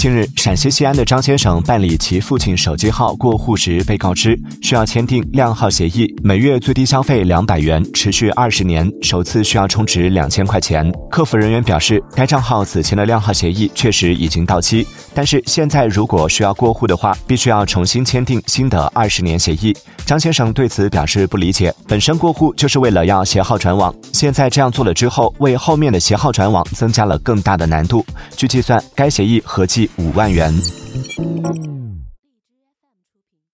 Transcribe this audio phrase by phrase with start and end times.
[0.00, 10.90] 近日，陕西西安的张先生办理其父亲手机号过户时，被告知需要签订靓号协议，每月最低消费两百元，持续二十年，首次需要充值两千块钱。
[11.10, 19.76] 客服人员表示，该账号此前的靓号协议确实已经到期，但是现在如果需要过户的话，必须要重新签订新的二十年协议。
[20.06, 28.02] 张先生对此表示不理解，本身过户就是为了要携号转网，现在这样做了之后，为后面的携号转网增加了更大的难度。
[28.34, 30.52] 据计算，该协议合计五万元。